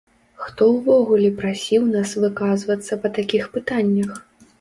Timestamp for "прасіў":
1.41-1.85